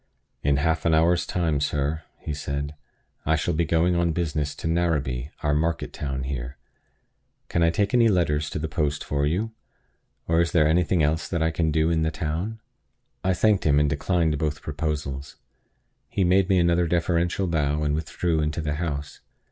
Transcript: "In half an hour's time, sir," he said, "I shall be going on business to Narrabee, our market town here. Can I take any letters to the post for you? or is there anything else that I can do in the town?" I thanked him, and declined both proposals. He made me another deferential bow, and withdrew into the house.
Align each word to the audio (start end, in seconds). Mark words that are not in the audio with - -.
"In 0.41 0.57
half 0.57 0.83
an 0.85 0.95
hour's 0.95 1.27
time, 1.27 1.59
sir," 1.59 2.01
he 2.17 2.33
said, 2.33 2.73
"I 3.23 3.35
shall 3.35 3.53
be 3.53 3.65
going 3.65 3.95
on 3.95 4.13
business 4.13 4.55
to 4.55 4.67
Narrabee, 4.67 5.29
our 5.43 5.53
market 5.53 5.93
town 5.93 6.23
here. 6.23 6.57
Can 7.49 7.61
I 7.61 7.69
take 7.69 7.93
any 7.93 8.07
letters 8.07 8.49
to 8.49 8.57
the 8.57 8.67
post 8.67 9.03
for 9.03 9.27
you? 9.27 9.51
or 10.27 10.41
is 10.41 10.53
there 10.53 10.67
anything 10.67 11.03
else 11.03 11.27
that 11.27 11.43
I 11.43 11.51
can 11.51 11.69
do 11.69 11.91
in 11.91 12.01
the 12.01 12.09
town?" 12.09 12.59
I 13.23 13.35
thanked 13.35 13.63
him, 13.63 13.79
and 13.79 13.87
declined 13.87 14.39
both 14.39 14.63
proposals. 14.63 15.35
He 16.09 16.23
made 16.23 16.49
me 16.49 16.57
another 16.57 16.87
deferential 16.87 17.45
bow, 17.45 17.83
and 17.83 17.93
withdrew 17.93 18.39
into 18.41 18.61
the 18.61 18.77
house. 18.81 19.19